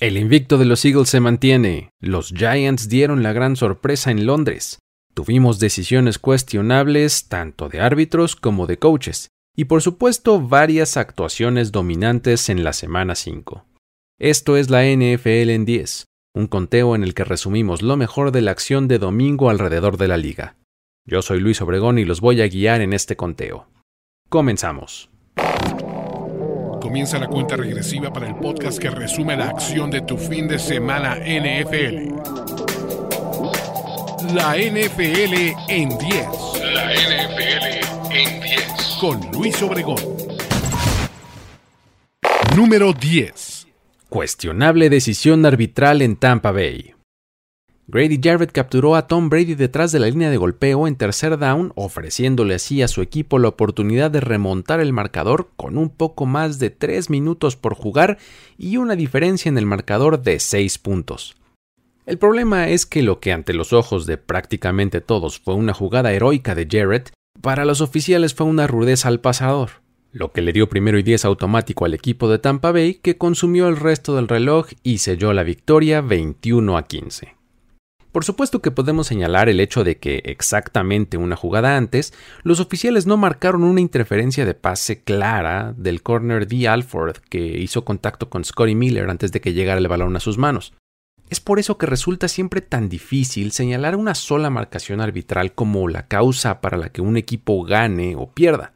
[0.00, 1.90] El invicto de los Eagles se mantiene.
[2.00, 4.78] Los Giants dieron la gran sorpresa en Londres.
[5.14, 9.28] Tuvimos decisiones cuestionables tanto de árbitros como de coaches.
[9.56, 13.64] Y por supuesto varias actuaciones dominantes en la semana 5.
[14.18, 18.42] Esto es la NFL en 10 un conteo en el que resumimos lo mejor de
[18.42, 20.56] la acción de domingo alrededor de la liga.
[21.06, 23.68] Yo soy Luis Obregón y los voy a guiar en este conteo.
[24.28, 25.10] Comenzamos.
[26.84, 30.58] Comienza la cuenta regresiva para el podcast que resume la acción de tu fin de
[30.58, 32.12] semana NFL.
[34.34, 35.98] La NFL en 10.
[36.74, 38.98] La NFL en 10.
[39.00, 39.96] Con Luis Obregón.
[42.54, 43.66] Número 10.
[44.10, 46.93] Cuestionable decisión arbitral en Tampa Bay.
[47.86, 51.70] Grady Jarrett capturó a Tom Brady detrás de la línea de golpeo en tercer down,
[51.74, 56.58] ofreciéndole así a su equipo la oportunidad de remontar el marcador con un poco más
[56.58, 58.16] de 3 minutos por jugar
[58.56, 61.36] y una diferencia en el marcador de 6 puntos.
[62.06, 66.12] El problema es que lo que ante los ojos de prácticamente todos fue una jugada
[66.12, 70.68] heroica de Jarrett, para los oficiales fue una rudeza al pasador lo que le dio
[70.68, 74.68] primero y diez automático al equipo de Tampa Bay, que consumió el resto del reloj
[74.84, 77.34] y selló la victoria 21 a 15.
[78.14, 83.06] Por supuesto que podemos señalar el hecho de que exactamente una jugada antes, los oficiales
[83.06, 86.68] no marcaron una interferencia de pase clara del corner D.
[86.68, 90.38] Alford que hizo contacto con Scotty Miller antes de que llegara el balón a sus
[90.38, 90.74] manos.
[91.28, 96.06] Es por eso que resulta siempre tan difícil señalar una sola marcación arbitral como la
[96.06, 98.74] causa para la que un equipo gane o pierda.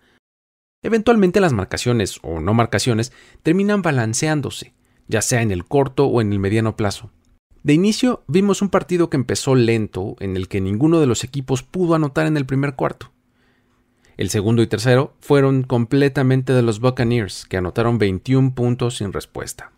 [0.83, 3.13] Eventualmente las marcaciones o no marcaciones
[3.45, 4.75] terminan balanceándose,
[5.07, 7.13] ya sea en el corto o en el mediano plazo.
[7.63, 11.63] De inicio vimos un partido que empezó lento, en el que ninguno de los equipos
[11.63, 13.11] pudo anotar en el primer cuarto.
[14.17, 19.73] El segundo y tercero fueron completamente de los Buccaneers, que anotaron 21 puntos sin respuesta.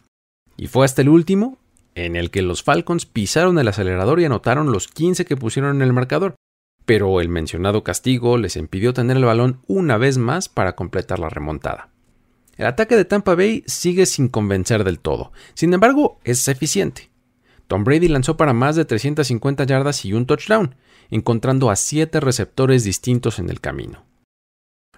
[0.57, 1.59] Y fue hasta el último,
[1.95, 5.83] en el que los Falcons pisaron el acelerador y anotaron los 15 que pusieron en
[5.83, 6.37] el marcador,
[6.87, 11.29] pero el mencionado castigo les impidió tener el balón una vez más para completar la
[11.29, 11.91] remontada.
[12.57, 17.10] El ataque de Tampa Bay sigue sin convencer del todo, sin embargo es eficiente.
[17.71, 20.75] Tom Brady lanzó para más de 350 yardas y un touchdown,
[21.09, 24.03] encontrando a siete receptores distintos en el camino.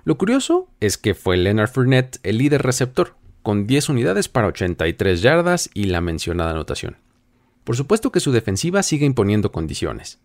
[0.05, 5.21] Lo curioso es que fue Leonard Fournette el líder receptor, con 10 unidades para 83
[5.21, 6.97] yardas y la mencionada anotación.
[7.63, 10.19] Por supuesto que su defensiva sigue imponiendo condiciones.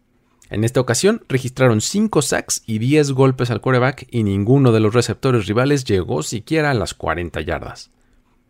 [0.50, 4.94] En esta ocasión registraron 5 sacks y 10 golpes al quarterback y ninguno de los
[4.94, 7.92] receptores rivales llegó siquiera a las 40 yardas.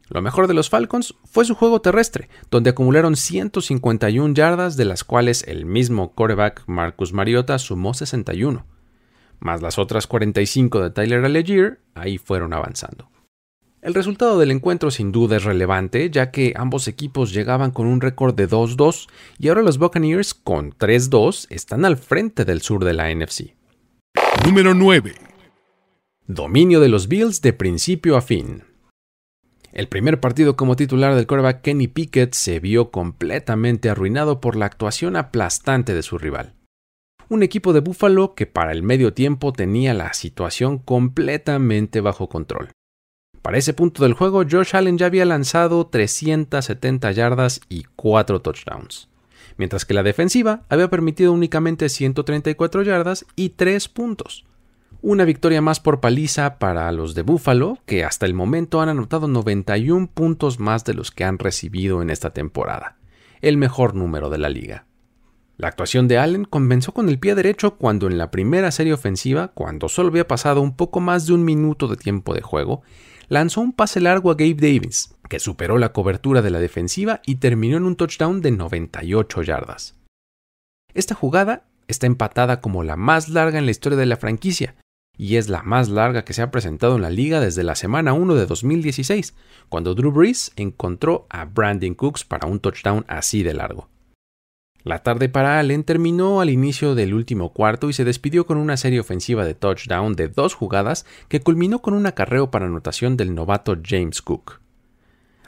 [0.09, 5.03] Lo mejor de los Falcons fue su juego terrestre, donde acumularon 151 yardas, de las
[5.03, 8.65] cuales el mismo quarterback Marcus Mariota sumó 61,
[9.39, 13.09] más las otras 45 de Tyler Allegier, ahí fueron avanzando.
[13.81, 18.01] El resultado del encuentro sin duda es relevante, ya que ambos equipos llegaban con un
[18.01, 19.07] récord de 2-2
[19.37, 23.55] y ahora los Buccaneers con 3-2 están al frente del sur de la NFC.
[24.45, 25.13] Número 9.
[26.25, 28.63] Dominio de los Bills de principio a fin.
[29.77, 34.65] El primer partido como titular del quarterback Kenny Pickett se vio completamente arruinado por la
[34.65, 36.55] actuación aplastante de su rival.
[37.29, 42.71] Un equipo de Buffalo que para el medio tiempo tenía la situación completamente bajo control.
[43.43, 49.09] Para ese punto del juego, Josh Allen ya había lanzado 370 yardas y 4 touchdowns,
[49.57, 54.43] mientras que la defensiva había permitido únicamente 134 yardas y 3 puntos.
[55.01, 59.27] Una victoria más por paliza para los de Buffalo, que hasta el momento han anotado
[59.27, 62.97] 91 puntos más de los que han recibido en esta temporada,
[63.41, 64.87] el mejor número de la liga.
[65.55, 69.49] La actuación de Allen comenzó con el pie derecho cuando en la primera serie ofensiva,
[69.49, 72.81] cuando solo había pasado un poco más de un minuto de tiempo de juego,
[73.27, 77.35] lanzó un pase largo a Gabe Davis, que superó la cobertura de la defensiva y
[77.35, 79.95] terminó en un touchdown de 98 yardas.
[80.95, 84.75] Esta jugada está empatada como la más larga en la historia de la franquicia,
[85.17, 88.13] y es la más larga que se ha presentado en la liga desde la semana
[88.13, 89.33] 1 de 2016,
[89.69, 93.89] cuando Drew Brees encontró a Brandon Cooks para un touchdown así de largo.
[94.83, 98.77] La tarde para Allen terminó al inicio del último cuarto y se despidió con una
[98.77, 103.35] serie ofensiva de touchdown de dos jugadas que culminó con un acarreo para anotación del
[103.35, 104.61] novato James Cook.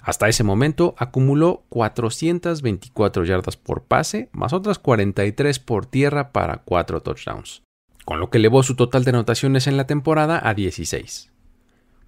[0.02, 7.02] Hasta ese momento acumuló 424 yardas por pase, más otras 43 por tierra para 4
[7.02, 7.62] touchdowns,
[8.10, 11.32] con lo que elevó su total de anotaciones en la temporada a 16.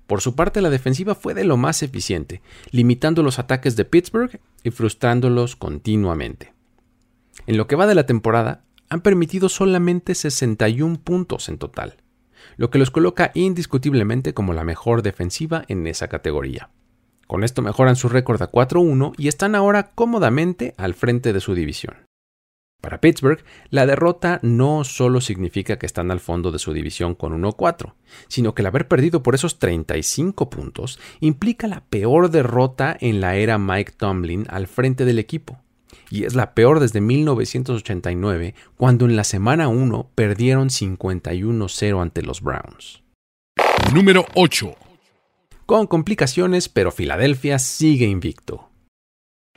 [0.07, 4.39] Por su parte, la defensiva fue de lo más eficiente, limitando los ataques de Pittsburgh
[4.63, 6.55] y frustrándolos continuamente.
[7.45, 11.97] En lo que va de la temporada, han permitido solamente 61 puntos en total,
[12.57, 16.71] lo que los coloca indiscutiblemente como la mejor defensiva en esa categoría.
[17.27, 21.53] Con esto mejoran su récord a 4-1 y están ahora cómodamente al frente de su
[21.53, 21.93] división.
[22.81, 27.39] Para Pittsburgh, la derrota no solo significa que están al fondo de su división con
[27.39, 27.93] 1-4,
[28.27, 33.35] sino que el haber perdido por esos 35 puntos implica la peor derrota en la
[33.35, 35.61] era Mike Tomlin al frente del equipo.
[36.09, 42.41] Y es la peor desde 1989, cuando en la semana 1 perdieron 51-0 ante los
[42.41, 43.03] Browns.
[43.93, 44.75] Número 8
[45.71, 48.69] con complicaciones, pero Filadelfia sigue invicto.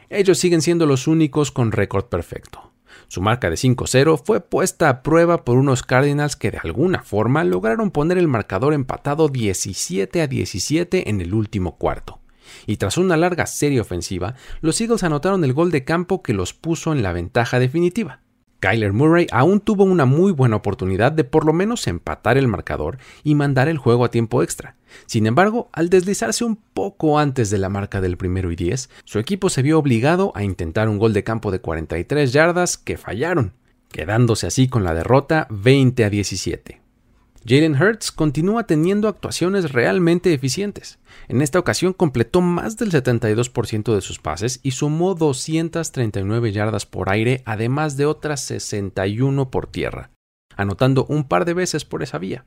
[0.08, 2.73] Ellos siguen siendo los únicos con récord perfecto.
[3.08, 7.44] Su marca de 5-0 fue puesta a prueba por unos Cardinals que de alguna forma
[7.44, 12.20] lograron poner el marcador empatado 17 a 17 en el último cuarto.
[12.66, 16.54] Y tras una larga serie ofensiva, los Eagles anotaron el gol de campo que los
[16.54, 18.20] puso en la ventaja definitiva.
[18.60, 22.96] Kyler Murray aún tuvo una muy buena oportunidad de por lo menos empatar el marcador
[23.22, 24.76] y mandar el juego a tiempo extra.
[25.06, 29.18] Sin embargo, al deslizarse un poco antes de la marca del primero y 10, su
[29.18, 33.52] equipo se vio obligado a intentar un gol de campo de 43 yardas que fallaron,
[33.90, 36.84] quedándose así con la derrota 20 a 17.
[37.46, 40.98] Jalen Hurts continúa teniendo actuaciones realmente eficientes.
[41.28, 47.10] En esta ocasión completó más del 72% de sus pases y sumó 239 yardas por
[47.10, 50.10] aire, además de otras 61 por tierra,
[50.56, 52.46] anotando un par de veces por esa vía.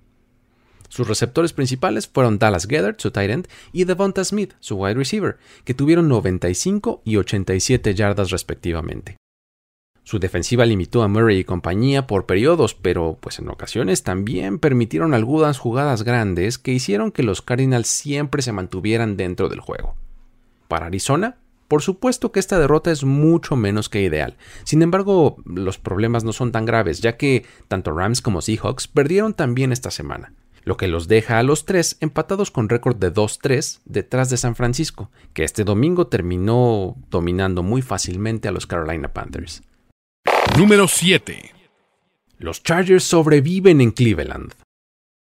[0.90, 5.38] Sus receptores principales fueron Dallas Gethert, su tight end, y Devonta Smith, su wide receiver,
[5.64, 9.18] que tuvieron 95 y 87 yardas respectivamente.
[10.08, 15.14] Su defensiva limitó a Murray y compañía por periodos, pero pues en ocasiones también permitieron
[15.14, 19.96] algunas jugadas grandes que hicieron que los Cardinals siempre se mantuvieran dentro del juego.
[20.70, 21.36] Para Arizona,
[21.68, 24.38] por supuesto que esta derrota es mucho menos que ideal.
[24.64, 29.34] Sin embargo, los problemas no son tan graves, ya que tanto Rams como Seahawks perdieron
[29.34, 30.32] también esta semana,
[30.68, 34.54] lo que los deja a los tres empatados con récord de 2-3 detrás de San
[34.54, 39.64] Francisco, que este domingo terminó dominando muy fácilmente a los Carolina Panthers.
[40.58, 41.54] Número 7.
[42.38, 44.56] Los Chargers sobreviven en Cleveland.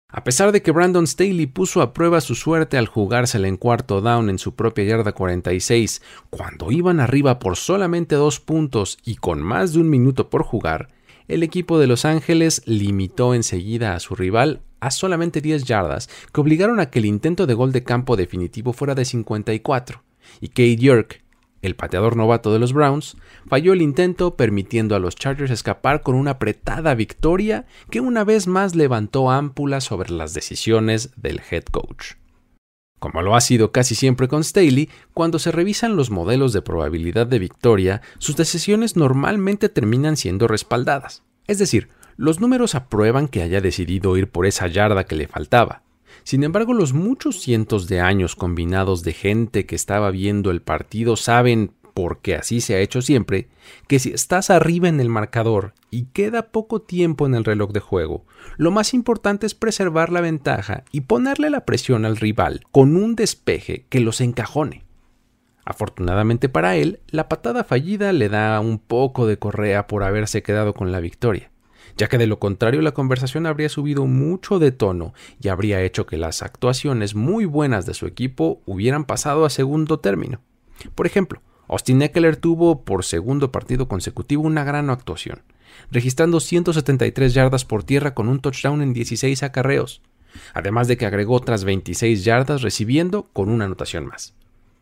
[0.07, 4.03] A pesar de que Brandon Staley puso a prueba su suerte al jugársela en cuarto
[4.03, 9.41] down en su propia yarda 46, cuando iban arriba por solamente dos puntos y con
[9.41, 10.89] más de un minuto por jugar,
[11.27, 16.41] el equipo de Los Ángeles limitó enseguida a su rival a solamente 10 yardas, que
[16.41, 20.03] obligaron a que el intento de gol de campo definitivo fuera de 54,
[20.41, 21.23] y Kate York,
[21.63, 26.17] el pateador novato de los Browns, falló el intento permitiendo a los Chargers escapar con
[26.17, 32.15] una apretada victoria que una vez más levantó ámpulas sobre las decisiones del head coach.
[32.99, 37.29] Como lo ha sido casi siempre con Staley, cuando se revisan los modelos de probabilidad
[37.29, 41.23] de victoria, sus decisiones normalmente terminan siendo respaldadas.
[41.47, 45.83] Es decir, los números aprueban que haya decidido ir por esa yarda que le faltaba,
[46.25, 51.17] sin embargo, los muchos cientos de años combinados de gente que estaba viendo el partido
[51.17, 53.49] saben, porque así se ha hecho siempre,
[53.89, 57.81] que si estás arriba en el marcador y queda poco tiempo en el reloj de
[57.81, 58.25] juego,
[58.57, 63.17] lo más importante es preservar la ventaja y ponerle la presión al rival con un
[63.17, 64.85] despeje que los encajone.
[65.65, 70.75] Afortunadamente para él, la patada fallida le da un poco de correa por haberse quedado
[70.75, 71.52] con la victoria
[71.97, 76.07] ya que de lo contrario la conversación habría subido mucho de tono y habría hecho
[76.07, 80.41] que las actuaciones muy buenas de su equipo hubieran pasado a segundo término.
[80.95, 85.43] Por ejemplo, Austin Eckler tuvo por segundo partido consecutivo una gran actuación,
[85.91, 90.03] registrando 173 yardas por tierra con un touchdown en 16 acarreos,
[90.55, 94.35] además de que agregó otras 26 yardas recibiendo con una anotación más.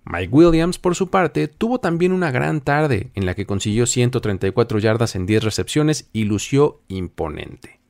[0.05, 4.79] Mike Williams, por su parte, tuvo también una gran tarde en la que consiguió 134
[4.79, 7.81] yardas en 10 recepciones y lució imponente.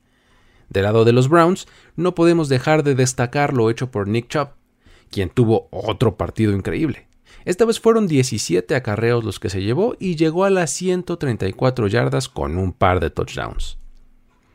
[0.69, 4.51] Del lado de los Browns, no podemos dejar de destacar lo hecho por Nick Chubb,
[5.11, 7.09] quien tuvo otro partido increíble.
[7.45, 12.29] Esta vez fueron 17 acarreos los que se llevó y llegó a las 134 yardas
[12.29, 13.79] con un par de touchdowns.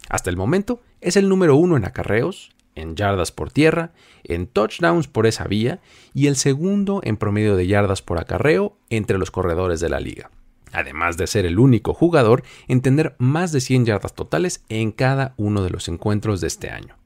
[0.07, 5.07] Hasta el momento es el número uno en acarreos, en yardas por tierra, en touchdowns
[5.07, 5.81] por esa vía
[6.13, 10.29] y el segundo en promedio de yardas por acarreo entre los corredores de la liga.
[10.73, 15.33] Además de ser el único jugador en tener más de 100 yardas totales en cada
[15.37, 16.97] uno de los encuentros de este año.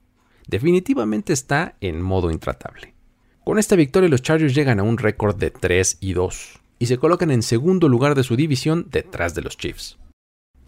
[0.47, 2.95] Definitivamente está en modo intratable.
[3.43, 6.97] Con esta victoria los Chargers llegan a un récord de 3 y 2 y se
[6.97, 9.98] colocan en segundo lugar de su división detrás de los Chiefs.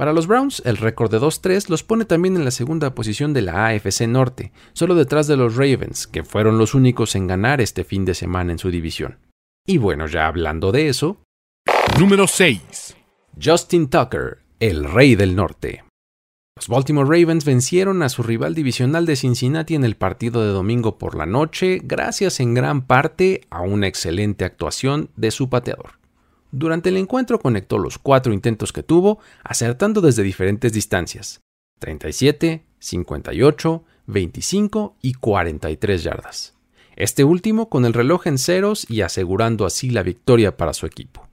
[0.01, 3.43] Para los Browns, el récord de 2-3 los pone también en la segunda posición de
[3.43, 7.83] la AFC Norte, solo detrás de los Ravens, que fueron los únicos en ganar este
[7.83, 9.19] fin de semana en su división.
[9.63, 11.21] Y bueno, ya hablando de eso.
[11.99, 12.97] Número 6.
[13.39, 15.83] Justin Tucker, el rey del norte.
[16.57, 20.97] Los Baltimore Ravens vencieron a su rival divisional de Cincinnati en el partido de domingo
[20.97, 26.00] por la noche, gracias en gran parte a una excelente actuación de su pateador.
[26.51, 31.41] Durante el encuentro conectó los cuatro intentos que tuvo, acertando desde diferentes distancias,
[31.79, 36.55] 37, 58, 25 y 43 yardas.
[36.95, 41.29] Este último con el reloj en ceros y asegurando así la victoria para su equipo.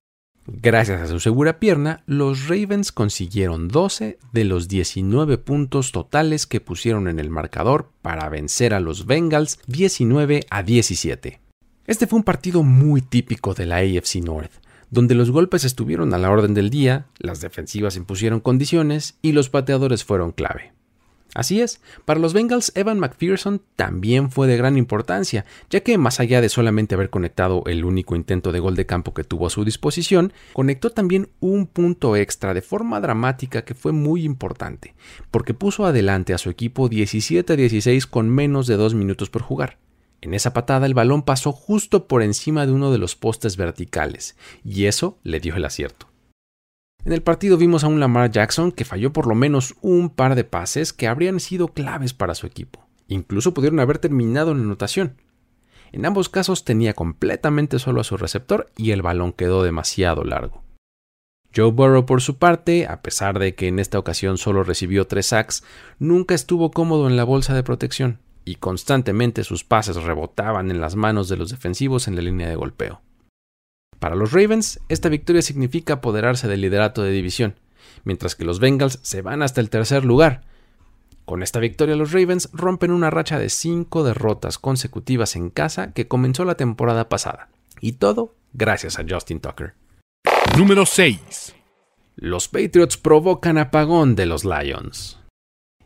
[0.47, 6.63] Gracias a su segura pierna, los Ravens consiguieron 12 de los 19 puntos totales que
[6.63, 11.41] pusieron en el marcador para vencer a los Bengals 19 a 17.
[11.87, 14.53] Este fue un partido muy típico de la AFC North,
[14.91, 19.49] donde los golpes estuvieron a la orden del día, las defensivas impusieron condiciones y los
[19.49, 20.73] pateadores fueron clave.
[21.35, 26.21] Así es, para los Bengals, Evan McPherson también fue de gran importancia, ya que más
[26.21, 29.51] allá de solamente haber conectado el único intento de gol de campo que tuvo a
[29.51, 34.95] su disposición, conectó también un punto extra de forma dramática que fue muy importante,
[35.31, 39.77] porque puso adelante a su equipo 17-16 con menos de dos minutos por jugar.
[40.21, 44.37] En esa patada el balón pasó justo por encima de uno de los postes verticales,
[44.65, 46.09] y eso le dio el acierto.
[47.05, 50.35] En el partido vimos a un Lamar Jackson que falló por lo menos un par
[50.35, 52.87] de pases que habrían sido claves para su equipo.
[53.07, 55.17] Incluso pudieron haber terminado en anotación.
[55.93, 60.65] En ambos casos tenía completamente solo a su receptor y el balón quedó demasiado largo.
[61.57, 65.29] Joe Burrow, por su parte, a pesar de que en esta ocasión solo recibió tres
[65.29, 65.65] sacks,
[65.99, 70.97] nunca estuvo cómodo en la bolsa de protección y constantemente sus pases rebotaban en las
[70.97, 73.03] manos de los defensivos en la línea de golpeo.
[73.99, 77.57] Para los Ravens, esta victoria significa apoderarse del liderato de división,
[78.05, 80.45] mientras que los Bengals se van hasta el tercer lugar.
[81.27, 86.09] Con esta victoria los Ravens rompen una racha de cinco derrotas consecutivas en casa que
[86.09, 87.51] comenzó la temporada pasada,
[87.83, 89.75] y todo gracias a Justin Tucker.
[90.57, 91.55] Número 6.
[92.17, 95.18] Los Patriots provocan apagón de los Lions.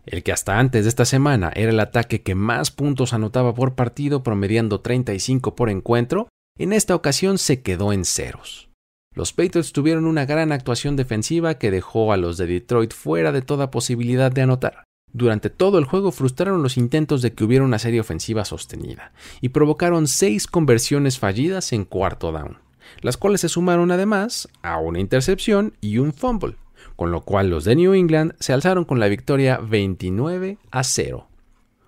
[0.05, 3.75] El que hasta antes de esta semana era el ataque que más puntos anotaba por
[3.75, 6.29] partido, promediando 35 por encuentro,
[6.59, 8.69] en esta ocasión se quedó en ceros.
[9.15, 13.43] Los Patriots tuvieron una gran actuación defensiva que dejó a los de Detroit fuera de
[13.43, 14.85] toda posibilidad de anotar.
[15.13, 19.51] Durante todo el juego frustraron los intentos de que hubiera una serie ofensiva sostenida y
[19.51, 22.59] provocaron seis conversiones fallidas en cuarto down,
[23.03, 26.57] las cuales se sumaron además a una intercepción y un fumble,
[27.03, 31.27] con lo cual los de New England se alzaron con la victoria 29 a 0.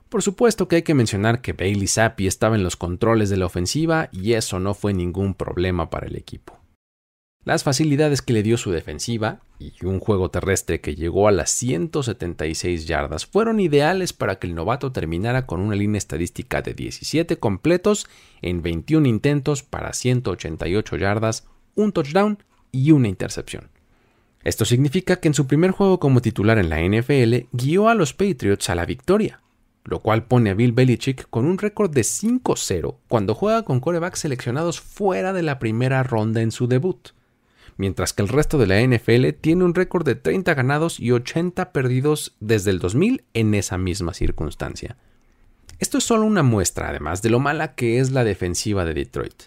[0.09, 3.47] Por supuesto que hay que mencionar que Bailey Zappi estaba en los controles de la
[3.47, 6.59] ofensiva y eso no fue ningún problema para el equipo.
[7.44, 11.50] Las facilidades que le dio su defensiva y un juego terrestre que llegó a las
[11.50, 17.37] 176 yardas fueron ideales para que el novato terminara con una línea estadística de 17
[17.37, 18.09] completos
[18.42, 22.42] en 21 intentos para 188 yardas, un touchdown
[22.73, 23.74] y una intercepción.
[24.45, 28.13] Esto significa que en su primer juego como titular en la NFL guió a los
[28.13, 29.41] Patriots a la victoria,
[29.85, 34.21] lo cual pone a Bill Belichick con un récord de 5-0 cuando juega con corebacks
[34.21, 37.09] seleccionados fuera de la primera ronda en su debut,
[37.79, 41.73] mientras que el resto de la NFL tiene un récord de 30 ganados y 80
[41.73, 44.99] perdidos desde el 2000 en esa misma circunstancia.
[45.79, 49.45] Esto es solo una muestra, además, de lo mala que es la defensiva de Detroit,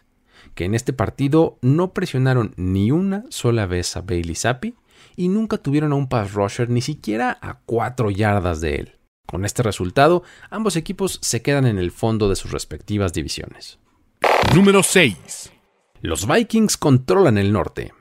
[0.56, 4.74] que en este partido no presionaron ni una sola vez a Bailey Zappi
[5.18, 8.96] y nunca tuvieron a un pass rusher ni siquiera a 4 yardas de él.
[9.26, 13.80] Con este resultado, ambos equipos se quedan en el fondo de sus respectivas divisiones.
[14.56, 15.52] Número 6.
[16.00, 17.94] Los Vikings controlan el norte.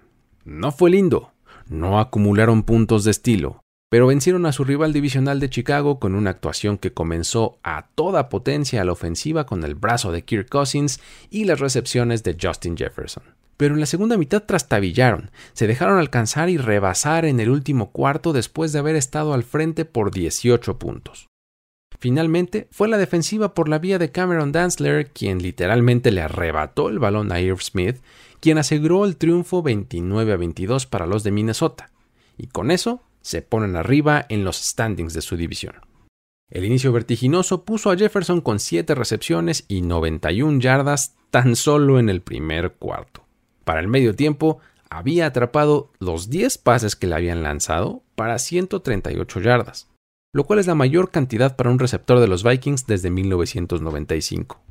[0.45, 1.33] No fue lindo,
[1.69, 6.31] no acumularon puntos de estilo, pero vencieron a su rival divisional de Chicago con una
[6.31, 11.01] actuación que comenzó a toda potencia a la ofensiva con el brazo de Kirk Cousins
[11.31, 13.25] y las recepciones de Justin Jefferson.
[13.57, 18.33] Pero en la segunda mitad trastabillaron, se dejaron alcanzar y rebasar en el último cuarto
[18.33, 21.29] después de haber estado al frente por 18 puntos.
[21.99, 26.99] Finalmente, fue la defensiva por la vía de Cameron Dantzler quien literalmente le arrebató el
[26.99, 27.97] balón a Irv Smith,
[28.41, 31.91] quien aseguró el triunfo 29 a 22 para los de Minnesota,
[32.37, 35.75] y con eso se ponen arriba en los standings de su división.
[36.49, 42.09] El inicio vertiginoso puso a Jefferson con 7 recepciones y 91 yardas tan solo en
[42.09, 43.26] el primer cuarto.
[43.67, 49.41] Para el medio tiempo, había atrapado los 10 pases que le habían lanzado para 138
[49.41, 49.89] yardas,
[50.33, 54.63] lo cual es la mayor cantidad para un receptor de los Vikings desde 1995.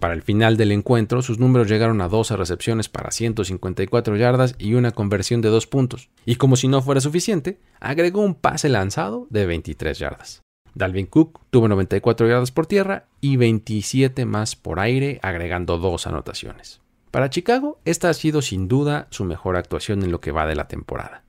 [0.00, 4.74] Para el final del encuentro, sus números llegaron a 12 recepciones para 154 yardas y
[4.74, 6.10] una conversión de 2 puntos.
[6.26, 10.42] Y como si no fuera suficiente, agregó un pase lanzado de 23 yardas.
[10.74, 16.81] Dalvin Cook tuvo 94 yardas por tierra y 27 más por aire, agregando dos anotaciones.
[17.12, 20.54] Para Chicago, esta ha sido sin duda su mejor actuación en lo que va de
[20.54, 21.24] la temporada.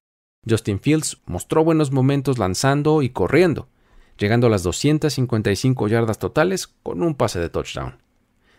[0.49, 3.67] Justin Fields mostró buenos momentos lanzando y corriendo,
[4.17, 7.97] llegando a las 255 yardas totales con un pase de touchdown.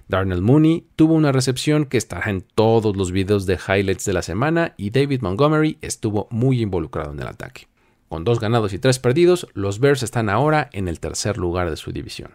[0.06, 4.20] Darnell Mooney tuvo una recepción que estará en todos los videos de highlights de la
[4.20, 7.68] semana y David Montgomery estuvo muy involucrado en el ataque.
[8.10, 11.78] Con dos ganados y tres perdidos, los Bears están ahora en el tercer lugar de
[11.78, 12.32] su división.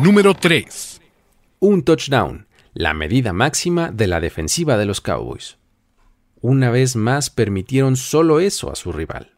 [0.00, 1.00] Número 3.
[1.58, 2.46] Un touchdown,
[2.78, 5.58] la medida máxima de la defensiva de los Cowboys.
[6.40, 9.32] Una vez más permitieron solo eso a su rival.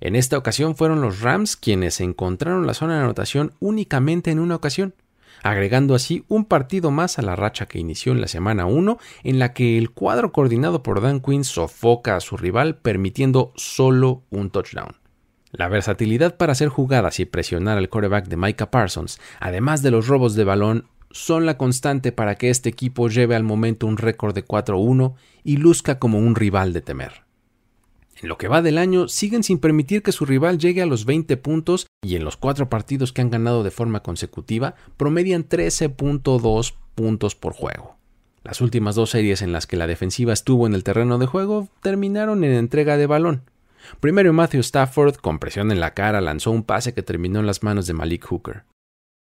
[0.00, 4.56] En esta ocasión fueron los Rams quienes encontraron la zona de anotación únicamente en una
[4.56, 4.92] ocasión
[5.42, 9.38] agregando así un partido más a la racha que inició en la semana 1, en
[9.38, 14.50] la que el cuadro coordinado por Dan Quinn sofoca a su rival permitiendo solo un
[14.50, 14.96] touchdown.
[15.52, 20.06] La versatilidad para hacer jugadas y presionar al quarterback de Micah Parsons, además de los
[20.06, 24.34] robos de balón, son la constante para que este equipo lleve al momento un récord
[24.34, 27.28] de 4-1 y luzca como un rival de temer.
[28.20, 31.04] En lo que va del año, siguen sin permitir que su rival llegue a los
[31.04, 36.74] 20 puntos y en los cuatro partidos que han ganado de forma consecutiva promedian 13.2
[36.96, 37.96] puntos por juego.
[38.42, 41.68] Las últimas dos series en las que la defensiva estuvo en el terreno de juego
[41.80, 43.42] terminaron en entrega de balón.
[44.00, 47.62] Primero Matthew Stafford, con presión en la cara, lanzó un pase que terminó en las
[47.62, 48.64] manos de Malik Hooker.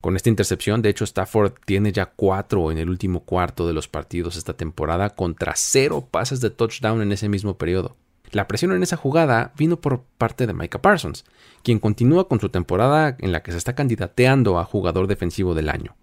[0.00, 3.86] Con esta intercepción, de hecho, Stafford tiene ya cuatro en el último cuarto de los
[3.86, 7.96] partidos esta temporada contra cero pases de touchdown en ese mismo periodo.
[8.30, 11.24] La presión en esa jugada vino por parte de Micah Parsons,
[11.62, 15.68] quien continúa con su temporada en la que se está candidateando a jugador defensivo del
[15.68, 15.96] año.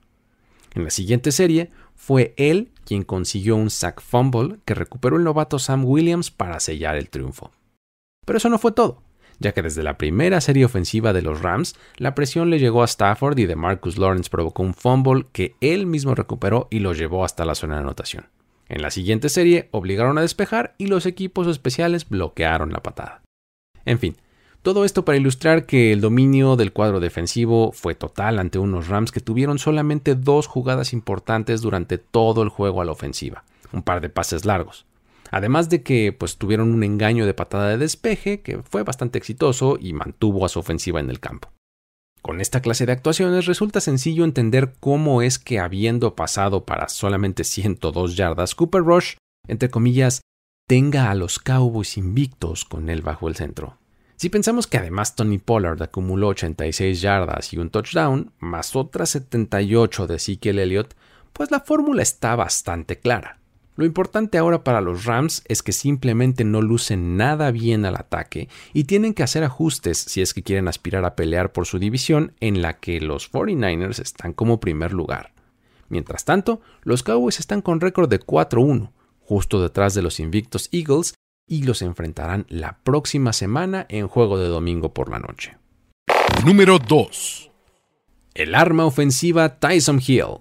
[0.76, 5.58] En la siguiente serie fue él quien consiguió un sack fumble que recuperó el novato
[5.58, 7.52] Sam Williams para sellar el triunfo.
[8.26, 9.02] Pero eso no fue todo,
[9.40, 12.86] ya que desde la primera serie ofensiva de los Rams, la presión le llegó a
[12.86, 17.24] Stafford y de Marcus Lawrence provocó un fumble que él mismo recuperó y lo llevó
[17.24, 18.26] hasta la zona de anotación.
[18.70, 23.22] En la siguiente serie obligaron a despejar y los equipos especiales bloquearon la patada.
[23.86, 24.18] En fin,
[24.62, 29.12] todo esto para ilustrar que el dominio del cuadro defensivo fue total ante unos Rams
[29.12, 34.02] que tuvieron solamente dos jugadas importantes durante todo el juego a la ofensiva, un par
[34.02, 34.87] de pases largos.
[35.32, 39.78] Además de que pues tuvieron un engaño de patada de despeje que fue bastante exitoso
[39.80, 41.52] y mantuvo a su ofensiva en el campo.
[42.22, 47.44] Con esta clase de actuaciones resulta sencillo entender cómo es que habiendo pasado para solamente
[47.44, 49.16] 102 yardas, Cooper Rush,
[49.48, 50.22] entre comillas,
[50.68, 53.78] tenga a los Cowboys invictos con él bajo el centro.
[54.18, 60.08] Si pensamos que además Tony Pollard acumuló 86 yardas y un touchdown, más otras 78
[60.08, 60.96] de Ezekiel Elliott,
[61.34, 63.40] pues la fórmula está bastante clara.
[63.78, 68.50] Lo importante ahora para los Rams es que simplemente no lucen nada bien al ataque
[68.74, 72.34] y tienen que hacer ajustes si es que quieren aspirar a pelear por su división
[72.40, 75.32] en la que los 49ers están como primer lugar.
[75.90, 81.14] Mientras tanto, los Cowboys están con récord de 4-1, justo detrás de los invictos Eagles,
[81.48, 85.56] y los enfrentarán la próxima semana en juego de domingo por la noche.
[86.44, 87.52] Número 2.
[88.34, 90.40] El arma ofensiva Tyson Hill.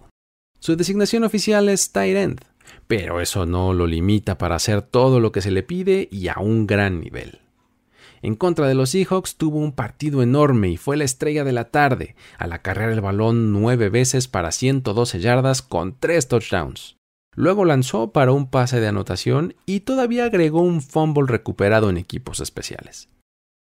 [0.58, 2.55] Su designación oficial es tight end
[2.86, 6.36] pero eso no lo limita para hacer todo lo que se le pide y a
[6.38, 7.40] un gran nivel.
[8.22, 11.70] En contra de los Seahawks tuvo un partido enorme y fue la estrella de la
[11.70, 16.96] tarde, al acarrear el balón nueve veces para 112 yardas con tres touchdowns.
[17.34, 22.40] Luego lanzó para un pase de anotación y todavía agregó un fumble recuperado en equipos
[22.40, 23.10] especiales.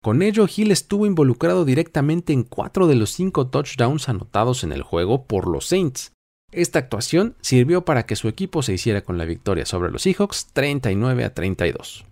[0.01, 4.81] Con ello, Hill estuvo involucrado directamente en cuatro de los cinco touchdowns anotados en el
[4.81, 6.13] juego por los Saints,
[6.51, 10.47] esta actuación sirvió para que su equipo se hiciera con la victoria sobre los Seahawks
[10.53, 12.05] 39 a 32.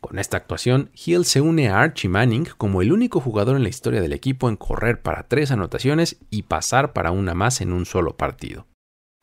[0.00, 3.68] Con esta actuación, Hill se une a Archie Manning como el único jugador en la
[3.68, 7.84] historia del equipo en correr para tres anotaciones y pasar para una más en un
[7.84, 8.66] solo partido.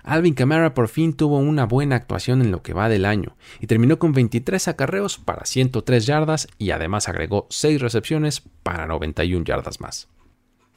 [0.04, 3.68] Alvin Kamara por fin tuvo una buena actuación en lo que va del año y
[3.68, 9.82] terminó con 23 acarreos para 103 yardas y además agregó 6 recepciones para 91 yardas
[9.82, 10.08] más.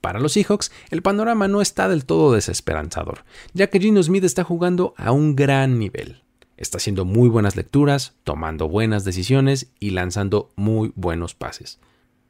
[0.01, 4.45] Para los Seahawks, el panorama no está del todo desesperanzador, ya que Gino Smith está
[4.45, 6.23] jugando a un gran nivel.
[6.57, 11.79] Está haciendo muy buenas lecturas, tomando buenas decisiones y lanzando muy buenos pases.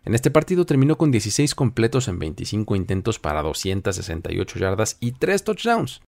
[0.04, 5.44] En este partido terminó con 16 completos en 25 intentos para 268 yardas y 3
[5.44, 6.00] touchdowns,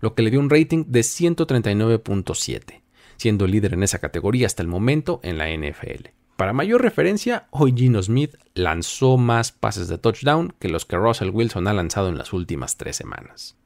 [0.00, 2.82] lo que le dio un rating de 139.7,
[3.16, 6.08] siendo líder en esa categoría hasta el momento en la NFL.
[6.38, 11.30] Para mayor referencia, hoy Gino Smith lanzó más pases de touchdown que los que Russell
[11.30, 13.56] Wilson ha lanzado en las últimas tres semanas.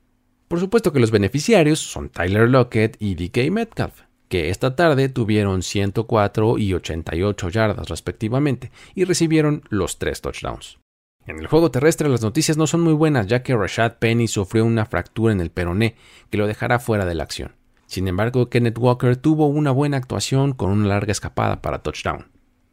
[0.48, 5.62] Por supuesto que los beneficiarios son Tyler Lockett y DK Metcalf, que esta tarde tuvieron
[5.62, 10.78] 104 y 88 yardas respectivamente y recibieron los tres touchdowns.
[11.26, 14.64] En el juego terrestre las noticias no son muy buenas ya que Rashad Penny sufrió
[14.64, 15.96] una fractura en el peroné
[16.30, 17.52] que lo dejará fuera de la acción.
[17.85, 22.32] Sin embargo, Kenneth Walker tuvo una buena actuación con una larga escapada para touchdown.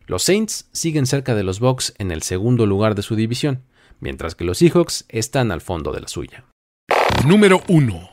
[0.09, 3.61] Los Saints siguen cerca de los Bucks en el segundo lugar de su división,
[4.01, 6.43] mientras que los Seahawks están al fondo de la suya.
[7.25, 8.09] Número 1.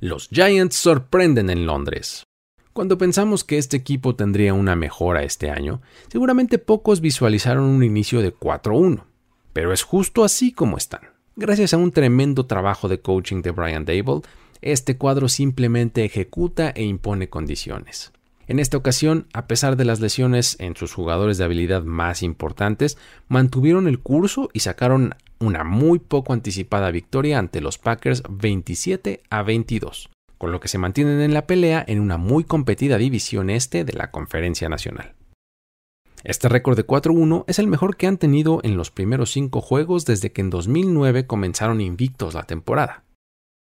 [0.00, 2.24] Los Giants sorprenden en Londres.
[2.72, 8.20] Cuando pensamos que este equipo tendría una mejora este año, seguramente pocos visualizaron un inicio
[8.20, 9.04] de 4-1
[9.54, 11.00] pero es justo así como están.
[11.36, 14.20] Gracias a un tremendo trabajo de coaching de Brian Dable,
[14.60, 18.12] este cuadro simplemente ejecuta e impone condiciones.
[18.46, 22.98] En esta ocasión, a pesar de las lesiones en sus jugadores de habilidad más importantes,
[23.28, 29.42] mantuvieron el curso y sacaron una muy poco anticipada victoria ante los Packers 27 a
[29.42, 33.84] 22, con lo que se mantienen en la pelea en una muy competida división este
[33.84, 35.14] de la Conferencia Nacional.
[36.22, 40.06] Este récord de 4-1 es el mejor que han tenido en los primeros cinco juegos
[40.06, 43.04] desde que en 2009 comenzaron invictos la temporada.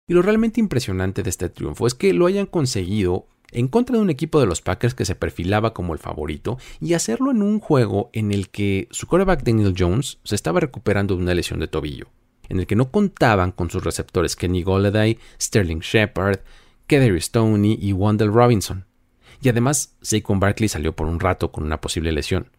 [0.08, 4.02] Y lo realmente impresionante de este triunfo es que lo hayan conseguido en contra de
[4.02, 7.60] un equipo de los Packers que se perfilaba como el favorito y hacerlo en un
[7.60, 11.68] juego en el que su quarterback Daniel Jones se estaba recuperando de una lesión de
[11.68, 12.08] tobillo,
[12.50, 16.40] en el que no contaban con sus receptores Kenny Golladay, Sterling Shepard,
[16.88, 18.86] Kedary Stoney y Wendell Robinson.
[19.42, 22.50] Y además, Saquon Barkley salió por un rato con una posible lesión.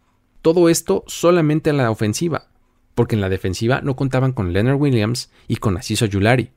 [0.41, 2.47] Todo esto solamente en la ofensiva,
[2.95, 6.51] porque en la defensiva no contaban con Leonard Williams y con Asiso Yulari,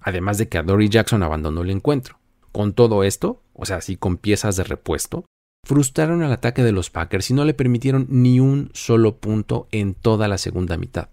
[0.00, 2.18] además de que a Dory Jackson abandonó el encuentro.
[2.52, 5.24] Con todo esto, o sea, así con piezas de repuesto,
[5.64, 9.94] frustraron al ataque de los Packers y no le permitieron ni un solo punto en
[9.94, 11.08] toda la segunda mitad.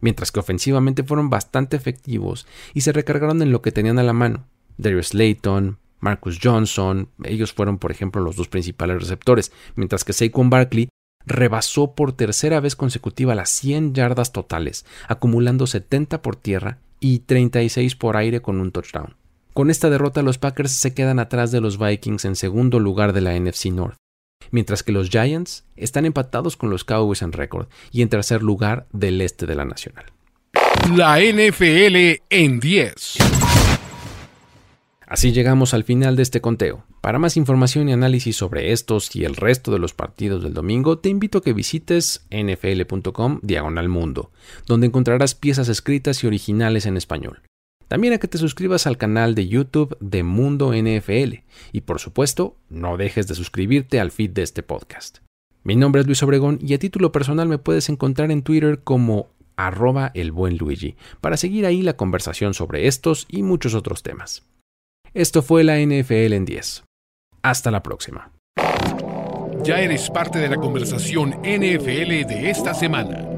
[0.00, 4.12] Mientras que ofensivamente fueron bastante efectivos y se recargaron en lo que tenían a la
[4.12, 4.46] mano.
[4.76, 10.50] Darius Layton, Marcus Johnson, ellos fueron por ejemplo los dos principales receptores, mientras que Saquon
[10.50, 10.88] Barkley
[11.24, 17.96] rebasó por tercera vez consecutiva las 100 yardas totales, acumulando 70 por tierra y 36
[17.96, 19.16] por aire con un touchdown.
[19.56, 23.22] Con esta derrota los Packers se quedan atrás de los Vikings en segundo lugar de
[23.22, 23.96] la NFC North,
[24.50, 28.86] mientras que los Giants están empatados con los Cowboys en récord y en tercer lugar
[28.92, 30.04] del este de la Nacional.
[30.94, 33.16] La NFL en 10.
[35.06, 36.84] Así llegamos al final de este conteo.
[37.00, 40.98] Para más información y análisis sobre estos y el resto de los partidos del domingo,
[40.98, 44.32] te invito a que visites nfl.com diagonal mundo,
[44.66, 47.40] donde encontrarás piezas escritas y originales en español.
[47.88, 52.56] También a que te suscribas al canal de YouTube de Mundo NFL y por supuesto,
[52.68, 55.18] no dejes de suscribirte al feed de este podcast.
[55.62, 59.28] Mi nombre es Luis Obregón y a título personal me puedes encontrar en Twitter como
[59.56, 64.44] arroba el buen Luigi para seguir ahí la conversación sobre estos y muchos otros temas.
[65.14, 66.84] Esto fue la NFL en 10.
[67.42, 68.32] Hasta la próxima.
[69.62, 73.28] Ya eres parte de la conversación NFL de esta semana.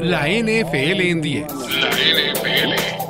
[0.00, 1.46] La NFL en 10.
[1.52, 3.09] La NFL